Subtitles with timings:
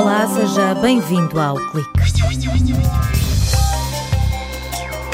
[0.00, 1.90] Olá, seja bem-vindo ao Clique.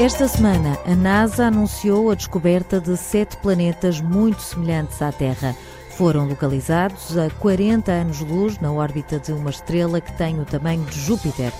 [0.00, 5.54] Esta semana, a NASA anunciou a descoberta de sete planetas muito semelhantes à Terra.
[5.96, 10.98] Foram localizados a 40 anos-luz na órbita de uma estrela que tem o tamanho de
[10.98, 11.52] Júpiter.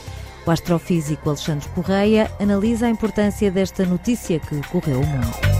[0.44, 5.51] O astrofísico Alexandre Correia analisa a importância desta notícia que correu o mundo.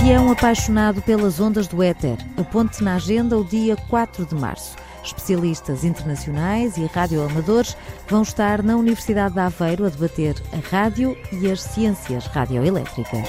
[0.00, 4.34] Se é um apaixonado pelas ondas do éter, aponte na agenda o dia 4 de
[4.34, 4.74] março.
[5.04, 7.76] Especialistas internacionais e radioamadores
[8.08, 13.28] vão estar na Universidade de Aveiro a debater a rádio e as ciências radioelétricas.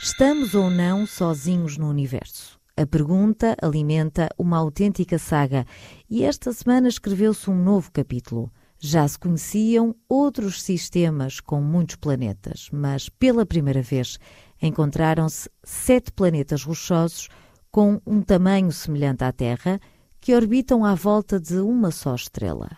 [0.00, 2.56] Estamos ou não sozinhos no universo?
[2.76, 5.66] A pergunta alimenta uma autêntica saga
[6.08, 8.48] e esta semana escreveu-se um novo capítulo.
[8.86, 14.18] Já se conheciam outros sistemas com muitos planetas, mas pela primeira vez
[14.60, 17.30] encontraram-se sete planetas rochosos
[17.70, 19.80] com um tamanho semelhante à Terra
[20.20, 22.76] que orbitam à volta de uma só estrela.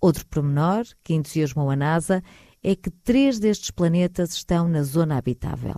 [0.00, 2.24] Outro pormenor que entusiasmou a NASA
[2.60, 5.76] é que três destes planetas estão na zona habitável,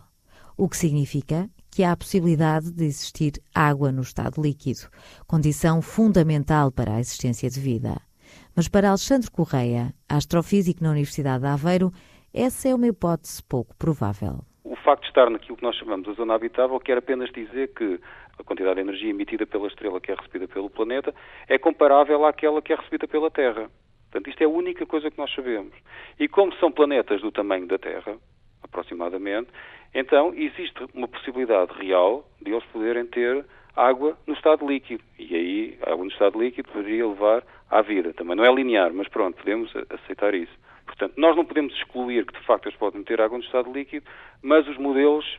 [0.57, 4.89] o que significa que há a possibilidade de existir água no estado líquido,
[5.27, 8.08] condição fundamental para a existência de vida.
[8.57, 11.93] Mas para Alexandre Correia, astrofísico na Universidade de Aveiro,
[12.33, 14.41] essa é uma hipótese pouco provável.
[14.65, 18.01] O facto de estar naquilo que nós chamamos de zona habitável quer apenas dizer que
[18.39, 21.15] a quantidade de energia emitida pela estrela que é recebida pelo planeta
[21.49, 23.71] é comparável àquela que é recebida pela Terra.
[24.11, 25.75] Portanto, isto é a única coisa que nós sabemos.
[26.19, 28.17] E como são planetas do tamanho da Terra,
[28.63, 29.49] aproximadamente,
[29.95, 33.45] então existe uma possibilidade real de eles poderem ter
[33.79, 35.03] água no estado líquido.
[35.19, 38.13] E aí, água no estado líquido poderia levar à vida.
[38.13, 40.53] Também não é linear, mas pronto, podemos aceitar isso.
[40.85, 44.05] Portanto, nós não podemos excluir que de facto eles podem ter água no estado líquido,
[44.43, 45.39] mas os modelos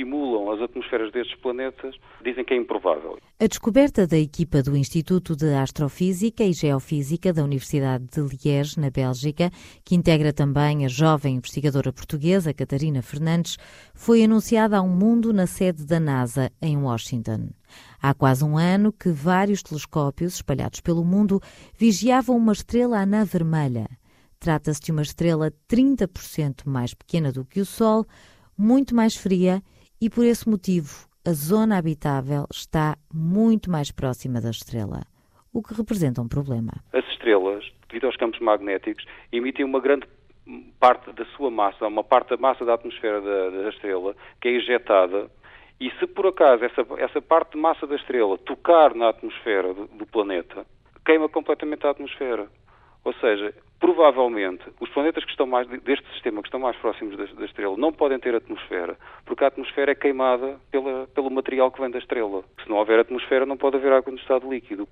[0.00, 3.18] simulam as atmosferas destes planetas dizem que é improvável.
[3.38, 8.90] A descoberta da equipa do Instituto de Astrofísica e Geofísica da Universidade de Liège, na
[8.90, 9.50] Bélgica,
[9.84, 13.58] que integra também a jovem investigadora portuguesa Catarina Fernandes,
[13.94, 17.50] foi anunciada ao mundo na sede da NASA, em Washington.
[18.02, 21.40] Há quase um ano que vários telescópios espalhados pelo mundo
[21.78, 23.86] vigiavam uma estrela anã vermelha.
[24.38, 28.06] Trata-se de uma estrela 30% mais pequena do que o Sol,
[28.56, 29.62] muito mais fria
[30.00, 35.02] e, por esse motivo, a zona habitável está muito mais próxima da estrela,
[35.52, 36.72] o que representa um problema.
[36.92, 40.06] As estrelas, devido aos campos magnéticos, emitem uma grande
[40.78, 44.52] parte da sua massa, uma parte da massa da atmosfera da, da estrela, que é
[44.52, 45.30] ejetada
[45.80, 49.86] e se por acaso essa, essa parte de massa da estrela tocar na atmosfera do,
[49.86, 50.66] do, planeta,
[51.06, 52.48] queima completamente a atmosfera.
[53.04, 57.24] Ou seja, provavelmente os planetas que estão mais deste sistema que estão mais próximos da,
[57.24, 61.80] da, estrela não podem ter atmosfera, porque a atmosfera é queimada pela, pelo material que
[61.80, 62.44] vem da estrela.
[62.62, 64.86] Se não houver atmosfera, não pode haver água no estado líquido.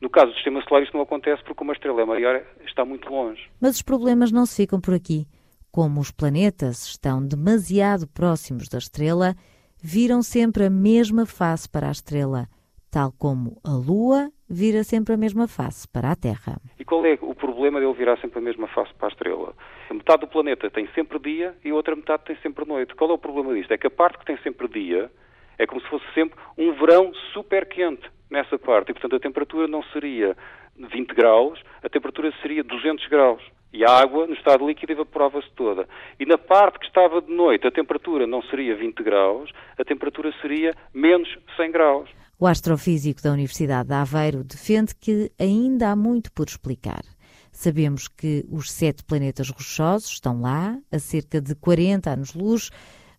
[0.00, 3.08] No caso do sistema solar, isto não acontece porque uma estrela é maior, está muito
[3.10, 3.50] longe.
[3.60, 5.26] Mas os problemas não se ficam por aqui.
[5.70, 9.34] Como os planetas estão demasiado próximos da estrela,
[9.82, 12.48] viram sempre a mesma face para a estrela,
[12.90, 16.60] tal como a Lua vira sempre a mesma face para a Terra.
[16.86, 19.54] Qual é o problema de ele virar sempre a mesma face para a estrela?
[19.88, 22.94] A metade do planeta tem sempre dia e a outra metade tem sempre noite.
[22.94, 23.72] Qual é o problema disto?
[23.72, 25.10] É que a parte que tem sempre dia
[25.58, 28.90] é como se fosse sempre um verão super quente nessa parte.
[28.90, 30.36] E, portanto, a temperatura não seria
[30.76, 33.42] 20 graus, a temperatura seria 200 graus.
[33.74, 35.88] E a água, no estado líquido, evaporava-se toda.
[36.20, 40.32] E na parte que estava de noite, a temperatura não seria 20 graus, a temperatura
[40.40, 42.08] seria menos 100 graus.
[42.38, 47.02] O astrofísico da Universidade de Aveiro defende que ainda há muito por explicar.
[47.50, 52.70] Sabemos que os sete planetas rochosos estão lá, a cerca de 40 anos-luz,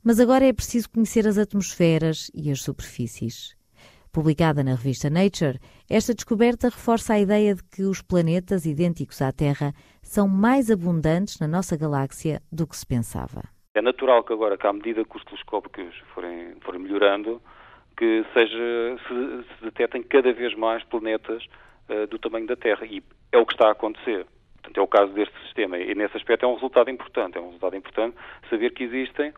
[0.02, 3.58] mas agora é preciso conhecer as atmosferas e as superfícies.
[4.16, 5.60] Publicada na revista Nature,
[5.92, 11.38] esta descoberta reforça a ideia de que os planetas idênticos à Terra são mais abundantes
[11.38, 13.42] na nossa galáxia do que se pensava.
[13.74, 17.42] É natural que agora, que à medida que os telescópios forem, forem melhorando,
[17.98, 21.44] que seja, se, se detectem cada vez mais planetas
[21.90, 22.86] uh, do tamanho da Terra.
[22.86, 23.04] E
[23.34, 24.26] é o que está a acontecer.
[24.62, 25.78] Portanto, é o caso deste sistema.
[25.78, 27.38] E nesse aspecto é um resultado importante.
[27.38, 28.16] É um resultado importante
[28.50, 29.34] saber que existem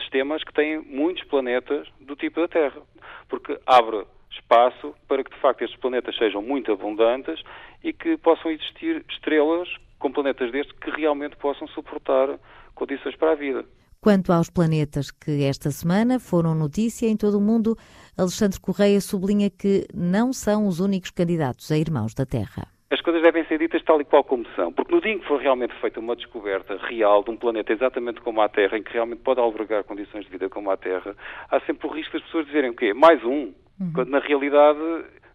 [0.00, 2.82] sistemas que têm muitos planetas do tipo da Terra.
[3.28, 7.42] Porque abre espaço para que, de facto, estes planetas sejam muito abundantes
[7.82, 12.38] e que possam existir estrelas com planetas destes que realmente possam suportar
[12.74, 13.64] condições para a vida.
[14.00, 17.76] Quanto aos planetas que esta semana foram notícia em todo o mundo,
[18.18, 22.71] Alexandre Correia sublinha que não são os únicos candidatos a irmãos da Terra.
[22.92, 25.26] As coisas devem ser ditas tal e qual como são, porque no dia em que
[25.26, 28.92] for realmente feita uma descoberta real de um planeta exatamente como a Terra, em que
[28.92, 31.16] realmente pode albergar condições de vida como a Terra,
[31.50, 32.92] há sempre o risco das pessoas dizerem o quê?
[32.92, 33.54] Mais um.
[33.80, 33.92] Uhum.
[33.94, 34.78] Quando na realidade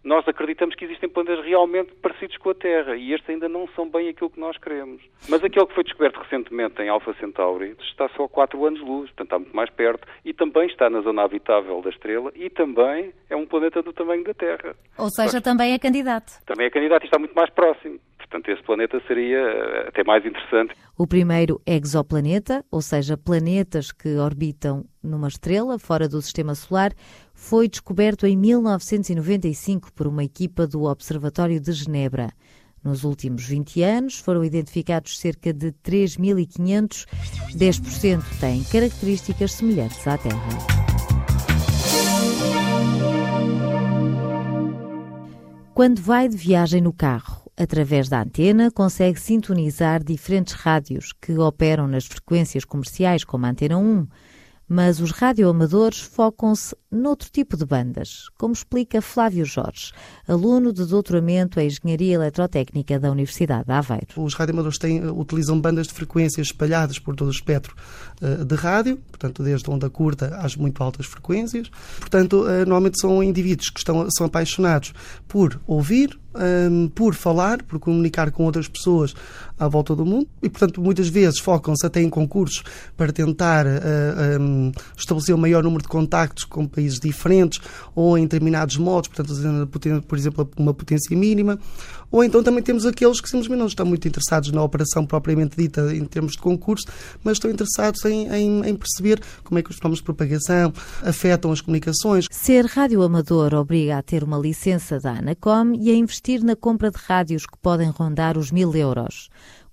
[0.04, 3.88] nós acreditamos que existem planetas realmente parecidos com a Terra e estes ainda não são
[3.88, 5.02] bem aquilo que nós queremos.
[5.28, 9.26] Mas aquele que foi descoberto recentemente em Alpha Centauri está só a 4 anos-luz, portanto
[9.26, 13.36] está muito mais perto e também está na zona habitável da estrela e também é
[13.36, 14.74] um planeta do tamanho da Terra.
[14.96, 16.32] Ou seja, também é candidato.
[16.46, 17.98] Também é candidato e está muito mais próximo.
[18.38, 20.74] Portanto, esse planeta seria eh, até mais interessante.
[20.96, 26.92] O primeiro exoplaneta, ou seja, planetas que orbitam numa estrela fora do sistema solar,
[27.34, 32.30] foi descoberto em 1995 por uma equipa do Observatório de Genebra.
[32.84, 37.06] Nos últimos 20 anos foram identificados cerca de 3.500,
[37.56, 40.78] 10% têm características semelhantes à Terra.
[45.74, 51.88] Quando vai de viagem no carro, através da antena, consegue sintonizar diferentes rádios que operam
[51.88, 54.06] nas frequências comerciais, como a Antena 1,
[54.68, 59.92] mas os radioamadores focam-se noutro tipo de bandas, como explica Flávio Jorge,
[60.26, 64.06] aluno de doutoramento em Engenharia Eletrotécnica da Universidade de Aveiro.
[64.16, 67.74] Os radioamadores têm, utilizam bandas de frequências espalhadas por todo o espectro
[68.22, 71.70] uh, de rádio, portanto, desde onda curta às muito altas frequências.
[71.98, 74.92] Portanto, uh, normalmente são indivíduos que estão, são apaixonados
[75.26, 76.18] por ouvir,
[76.70, 79.14] um, por falar, por comunicar com outras pessoas
[79.58, 82.62] à volta do mundo e, portanto, muitas vezes focam-se até em concursos
[82.96, 84.57] para tentar uh, um,
[84.96, 87.60] estabelecer o um maior número de contactos com países diferentes
[87.94, 89.68] ou em determinados modos, portanto,
[90.06, 91.58] por exemplo, uma potência mínima.
[92.10, 95.94] Ou então também temos aqueles que simplesmente não estão muito interessados na operação propriamente dita
[95.94, 96.86] em termos de concurso,
[97.22, 100.72] mas estão interessados em, em, em perceber como é que os fenómenos de propagação
[101.02, 102.26] afetam as comunicações.
[102.30, 106.98] Ser radioamador obriga a ter uma licença da ANACOM e a investir na compra de
[106.98, 109.28] rádios que podem rondar os mil euros.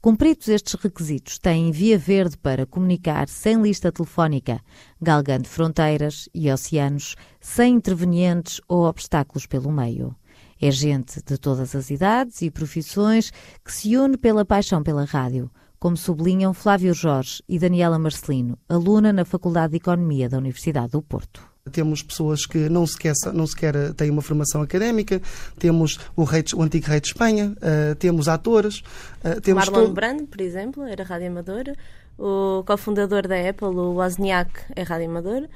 [0.05, 4.61] Cumpridos estes requisitos, têm via verde para comunicar sem lista telefónica,
[5.01, 10.15] galgando fronteiras e oceanos, sem intervenientes ou obstáculos pelo meio.
[10.61, 13.31] É gente de todas as idades e profissões
[13.63, 15.49] que se une pela paixão pela rádio,
[15.79, 21.01] como sublinham Flávio Jorge e Daniela Marcelino, aluna na Faculdade de Economia da Universidade do
[21.01, 21.54] Porto.
[21.71, 25.19] Temos pessoas que não sequer, não sequer têm uma formação académica,
[25.57, 28.81] temos o, rei, o antigo rei de Espanha, uh, temos atores.
[29.23, 29.94] Uh, temos Marlon todo...
[29.94, 31.75] Brando, por exemplo, era rádio amadora.
[32.19, 35.50] O cofundador da Apple, o Wozniak, é rádio amador.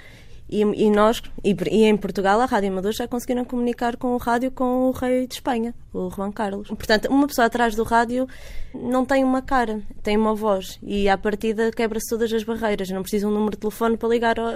[0.49, 4.17] E, e nós, e, e, em Portugal, a Rádio Amador já conseguiram comunicar com o
[4.17, 6.69] rádio com o rei de Espanha, o Juan Carlos.
[6.69, 8.27] Portanto, uma pessoa atrás do rádio
[8.73, 10.79] não tem uma cara, tem uma voz.
[10.81, 12.89] E à partida quebra-se todas as barreiras.
[12.89, 14.47] Não precisa um número de telefone para ligar ao,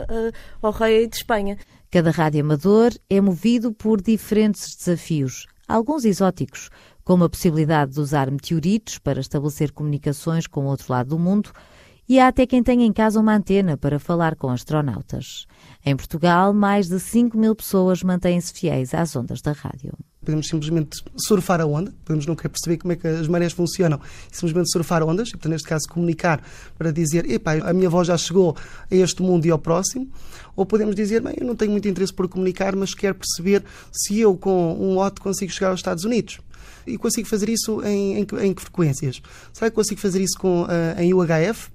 [0.61, 1.57] ao rei de Espanha.
[1.91, 6.71] Cada rádio amador é movido por diferentes desafios, alguns exóticos,
[7.03, 11.51] como a possibilidade de usar meteoritos para estabelecer comunicações com o outro lado do mundo
[12.13, 15.48] e há até quem tenha em casa uma antena para falar com astronautas.
[15.83, 19.94] Em Portugal, mais de 5 mil pessoas mantêm-se fiéis às ondas da rádio.
[20.19, 24.00] Podemos simplesmente surfar a onda, podemos nunca perceber como é que as marés funcionam,
[24.31, 26.39] simplesmente surfar ondas, e, portanto, neste caso, comunicar
[26.77, 28.56] para dizer, epá, a minha voz já chegou
[28.92, 30.07] a este mundo e ao próximo,
[30.56, 34.19] ou podemos dizer, bem, eu não tenho muito interesse por comunicar, mas quero perceber se
[34.19, 36.39] eu, com um lote, consigo chegar aos Estados Unidos.
[36.86, 39.19] E consigo fazer isso em, em, em que frequências?
[39.51, 41.74] Será que consigo fazer isso com, uh, em UHF?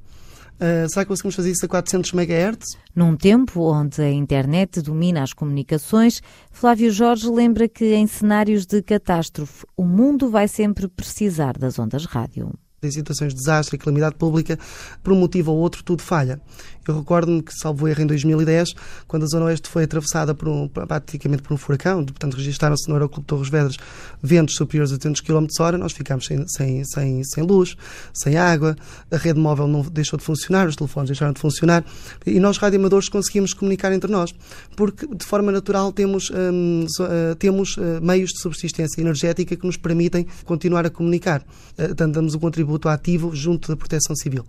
[0.60, 2.76] Uh, será que conseguimos fazer isso a 400 MHz?
[2.94, 8.82] Num tempo onde a internet domina as comunicações, Flávio Jorge lembra que em cenários de
[8.82, 14.14] catástrofe o mundo vai sempre precisar das ondas rádio em situações de desastre e calamidade
[14.14, 14.58] pública,
[15.02, 16.40] por um motivo ou outro, tudo falha.
[16.86, 18.70] Eu recordo-me que, salvo erro, em 2010,
[19.06, 22.94] quando a Zona Oeste foi atravessada por um, praticamente por um furacão, portanto, registaram-se no
[22.94, 23.76] Aeroclube Torres Vedras
[24.22, 27.76] ventos superiores a 200 km h nós ficámos sem, sem, sem, sem luz,
[28.14, 28.74] sem água,
[29.10, 31.84] a rede móvel não deixou de funcionar, os telefones deixaram de funcionar,
[32.24, 34.34] e nós, radioamadores, conseguimos comunicar entre nós,
[34.74, 39.76] porque, de forma natural, temos, hum, uh, temos uh, meios de subsistência energética que nos
[39.76, 41.44] permitem continuar a comunicar.
[41.76, 44.44] Portanto, damos um contributo ativo junto da Proteção Civil,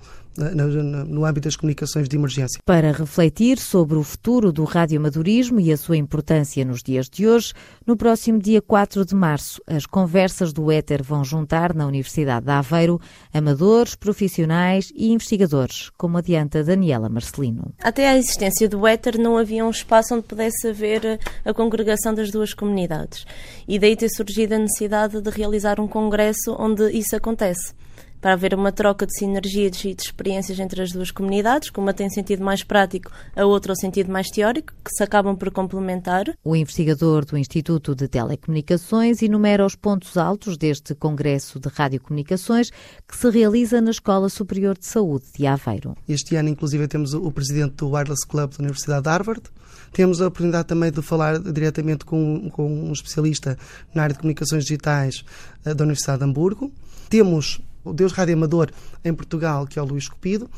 [1.08, 2.62] no, âmbito das comunicações de emergência.
[2.66, 7.54] Para refletir sobre o futuro do radioamadorismo e a sua importância nos dias de hoje,
[7.86, 12.52] no próximo dia 4 de março, as conversas do Éter vão juntar na Universidade de
[12.52, 13.00] Aveiro
[13.34, 17.74] amadores, profissionais e investigadores, como adianta Daniela Marcelino.
[17.82, 22.32] Até à existência do Éter não havia um espaço onde pudesse haver a congregação das
[22.32, 23.26] duas comunidades.
[23.68, 27.74] E daí ter surgido a necessidade de realizar um congresso onde isso acontece
[28.22, 31.94] para haver uma troca de sinergias e de experiências entre as duas comunidades, que uma
[31.94, 36.26] tem sentido mais prático, a outra o sentido mais teórico, que se acabam por complementar.
[36.44, 42.70] O investigador do Instituto de Telecomunicações enumera os pontos altos deste Congresso de Radiocomunicações
[43.08, 45.96] que se realiza na Escola Superior de Saúde de Aveiro.
[46.08, 49.44] Este ano, inclusive, temos o presidente do Wireless Club da Universidade de Harvard.
[49.92, 53.58] Temos a oportunidade também de falar diretamente com, com um especialista
[53.94, 55.24] na área de comunicações digitais
[55.66, 56.72] eh, da Universidade de Hamburgo.
[57.10, 58.70] Temos o Deus Rádio Amador
[59.04, 60.50] em Portugal, que é o Luís Cupido,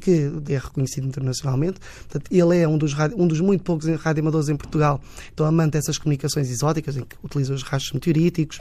[0.00, 1.80] que é reconhecido internacionalmente.
[1.80, 5.00] Portanto, ele é um dos, um dos muito poucos radioamadores em Portugal,
[5.32, 8.58] então amante dessas comunicações exóticas, em que utiliza os rastros meteoríticos.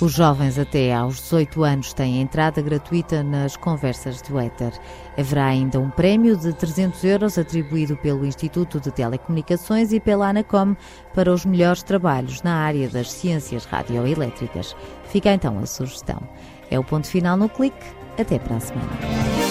[0.00, 4.72] Os jovens até aos 18 anos têm entrada gratuita nas conversas do éter.
[5.18, 10.76] Haverá ainda um prémio de 300 euros atribuído pelo Instituto de Telecomunicações e pela Anacom
[11.14, 14.76] para os melhores trabalhos na área das ciências radioelétricas.
[15.10, 16.22] Fica então a sugestão.
[16.70, 17.76] É o ponto final no clique.
[18.18, 19.47] Até para a semana.